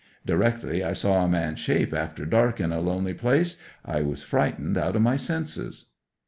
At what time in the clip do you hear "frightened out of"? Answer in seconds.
4.23-5.03